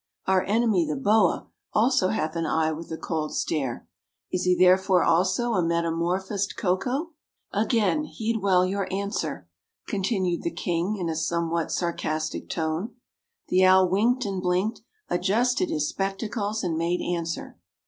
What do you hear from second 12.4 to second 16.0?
tone. The owl winked and blinked, adjusted his